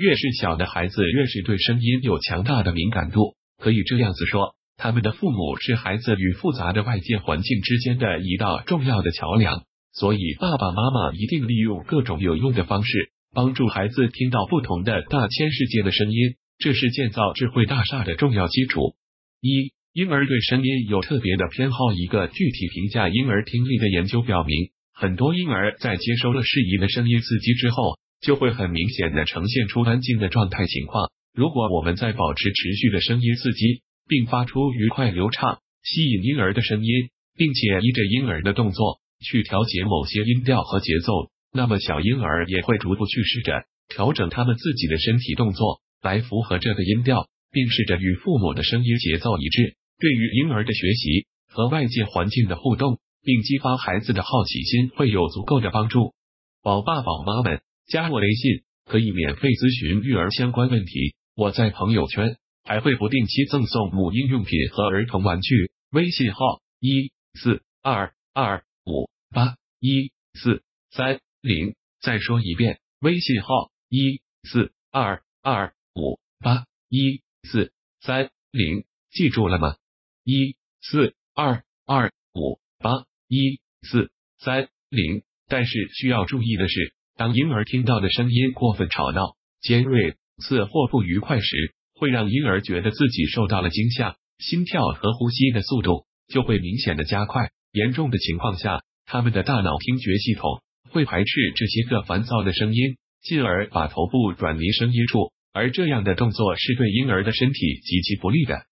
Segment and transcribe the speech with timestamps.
[0.00, 3.36] 越是小的孩子，越是对声音有强大的敏感度。
[3.58, 9.62] 可以这样子说，他们的父母是孩子与复杂的外界环境之间的一道重要的桥梁。
[9.92, 16.16] 所以，爸爸妈妈一定利用各种有用的方式，帮助孩子听到不同的大千世界的声音。
[16.58, 18.94] 这是建造智慧大厦的重要基础。
[19.42, 21.92] 一、婴儿对声音有特别的偏好。
[21.92, 31.10] 一个具体评价婴儿听力的研究表明，很多婴儿在接收了适宜的声音刺激之后，就会很明显的呈现出安静的状态情况。
[31.34, 49.76] 如果我们在保持持续的声音刺激，并发出愉快流畅、吸引婴儿的声音，并且依着婴儿的动作去调节某些音调和节奏，那么小婴儿也会逐步去试着调整他们自己的身体动作，来符合这个音调，并试着与父母的声音节奏一致。
[49.98, 56.14] 对于婴儿的学习和外界环境的互动，并激发孩子的好奇心，会有足够的帮助。
[56.62, 61.16] 宝爸宝妈们，加我微信可以免费咨询育儿相关问题。
[61.34, 66.38] 我在朋友圈还会不定期赠送母婴用品和儿童玩具，微信号
[66.78, 71.74] 一四二二五八一四三零。
[72.00, 79.76] 再说一遍，微信号一四二二五八一四三零，记住了吗？
[80.22, 85.24] 一四二二五八一四三零。
[85.48, 90.14] 但是需要注意的是，当婴儿听到的声音过分吵闹、尖锐。
[90.42, 97.50] 刺或不愉快时，会让婴儿觉得自己受到了惊吓，心跳和呼吸的速度就会明显的加快。
[97.72, 100.62] 严重的情况下，他们的大脑听觉系统
[100.92, 108.62] 会排斥这些个烦躁的声音，进而把头部转离声音处，而这样的动作是对婴儿的身体极其不利的。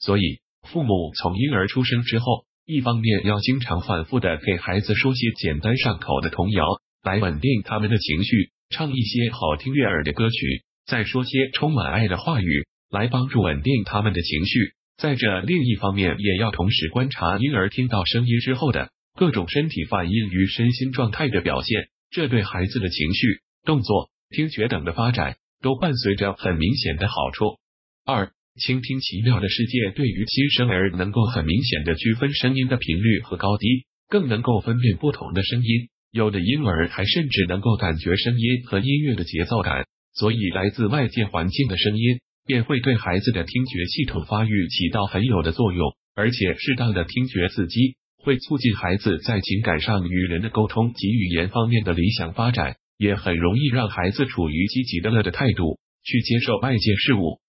[0.00, 6.64] 所以，父母从婴儿出生之后，一方面要经常反复的给孩子说些简单上口的童谣，
[7.02, 10.62] 来稳定他们的情绪，唱一些好听悦耳的歌曲。
[10.86, 14.72] 再说些充满爱的话语，来帮助稳定他们的情绪。
[14.98, 27.58] 在这，另一方面也要同时观察婴儿听到声音之后的各种身体反应与身心状态的表现，这对孩子的情绪、动作、听觉等的发展都伴随着很明显的好处。
[28.04, 35.88] 二、倾听奇妙的世界，对于新生儿能够很明显的区分声音的频率和高低，更能够分辨不同的声音。
[36.12, 39.86] 有的婴儿还甚至能够感觉声音和音乐的节奏感。
[40.14, 57.40] 所以，来自外界环境的声音便会对孩子的听觉系统发育起到很有的作用，而且适当的听觉刺激会促进孩子在情感上与人的沟通及语言方面的理想发展，也很容易让孩子处于积极的乐的态度去接受外界事物。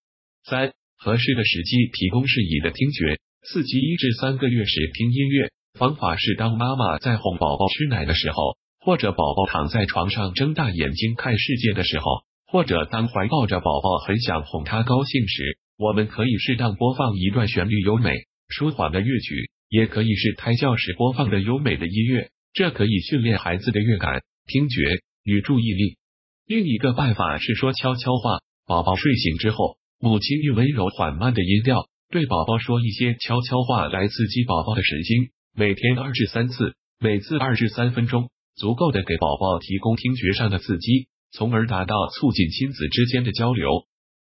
[0.46, 3.78] 三、合适的时机提供适宜的听觉刺激。
[3.78, 12.06] 一至三个月时听音乐方法是：当妈妈在哄宝宝吃奶的时候，或者宝宝躺在床上睁大眼睛看世界的时候。
[12.46, 18.14] 或者当怀抱着宝宝很想哄他高兴时，我们可以适当播放一段旋律优美、
[18.48, 22.30] 舒缓的乐曲，也可以是胎教时播放的优美的音乐。
[22.54, 24.84] 这可以训练孩子的乐感、听觉
[25.24, 25.98] 与注意力。
[26.46, 28.38] 另一个办法是说悄悄话。
[28.68, 35.32] 宝宝睡醒之后，母亲用温柔缓慢的音调对宝宝说一些悄悄话，来刺激宝宝的神经。
[35.56, 41.08] 每天二至三次，每次二至三分钟，足够的给宝宝提供听觉上的刺激。
[41.32, 43.68] 从而达到促进亲子之间的交流。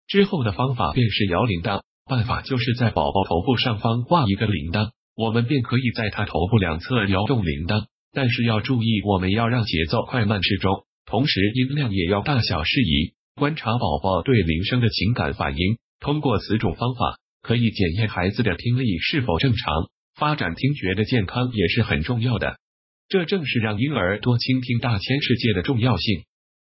[0.08, 7.86] 之后的方法便是摇铃铛，办法就是在宝宝头部上方挂一个铃铛，我们便可以在他头部两侧摇动铃铛。
[8.12, 13.14] 但是要注意，我们要让节奏快慢适中，同时音量也要大小适宜。
[13.36, 22.60] 观察宝宝对铃声的情感反应，通过此种方法可以检验孩子的听力是否正常，发展听觉的健康也是很重要的。
[23.08, 26.26] 这正是让婴儿多倾听大千世界的重要性。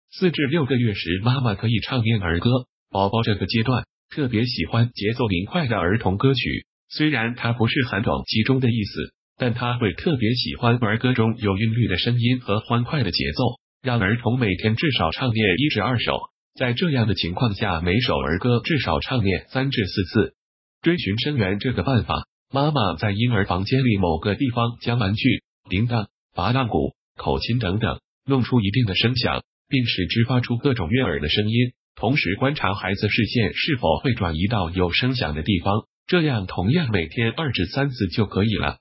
[0.09, 2.49] 四至六个月时，妈妈可以唱念儿歌。
[2.89, 13.61] 宝宝这个阶段特别喜欢节奏明快的儿童歌曲，虽然他不是很懂其中的意思，但他会特别喜欢儿歌中有韵律的声音和欢快的节奏。
[13.81, 16.19] 让儿童每天至少唱念一至二首，
[16.55, 20.35] 在这样的情况下，每首儿歌至少唱念三至四次。
[20.81, 29.43] 追寻声源这个办法，妈妈在婴儿房间里某个地方将玩具、铃铛、拔浪鼓、口琴等等弄出一定的声响。
[29.71, 38.79] 并使之发出各种悦耳的声音，同时观察孩子视线是否会转移到有声响的地方，这样同样每天二至三次就可以了。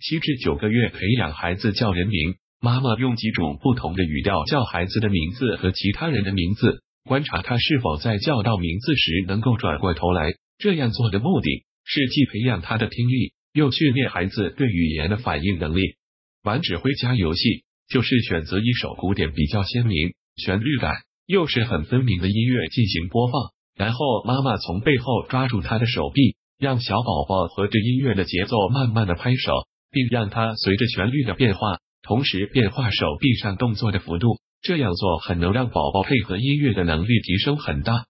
[0.00, 10.32] 七至九个月培养孩子叫人名，妈妈用几种不同的语调叫孩子的名字和其他人的名字，观察他是否在叫到名字时能够转过头来。
[10.56, 15.96] 这样做的目的是既培养他的听力，又训练孩子对语言的反应能力。
[16.42, 20.14] 玩指挥家游戏就是选择一首古典比较鲜明。
[20.36, 20.94] 旋律感、
[21.26, 29.52] 又是很分明的音乐进行播放，然后妈妈从背后抓住他的手臂，让小宝宝和着音乐的节奏慢慢的拍手，
[29.90, 34.38] 并让他随着旋律的变化，同时变化手臂上动作的幅度。
[34.62, 38.04] 这样做很能让宝宝配合音乐的能力提升很大。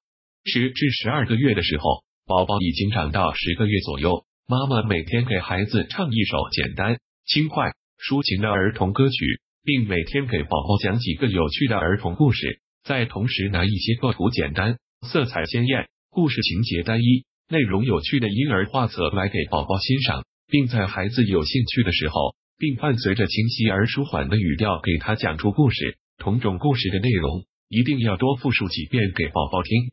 [0.44, 25.96] 十至十二个月的时候，宝宝已经长到十个月左右，妈妈每天给孩子唱一首简单、轻快、抒情的儿童歌曲，并每天给宝宝讲几个有趣的儿童故事，再同时拿一些构图简单、色彩鲜艳、故事情节单一、内容有趣的婴儿画册来给宝宝欣赏，并在孩子有兴趣的时候，并伴随着清晰而舒缓的语调给他讲出故事。
[26.18, 29.90] 同种故事的内容一定要多复述几遍给宝宝听。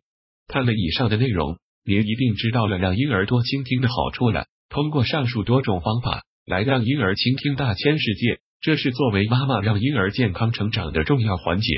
[0.48, 1.58] 看了以上的内容，
[1.88, 4.46] 您一定知道了让婴儿多倾听的好处了。
[4.68, 11.72] 通过上述多种方法来让婴儿倾听大千世界，这是作为妈妈让婴儿健康成长的重要环节。